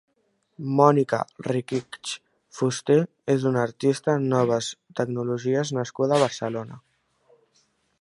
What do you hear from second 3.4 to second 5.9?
una artista en noves tecnologies